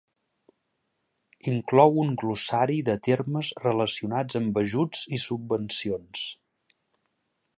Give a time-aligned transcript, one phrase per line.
[1.51, 6.27] Inclou un glossari de termes relacionats amb ajuts i subvencions.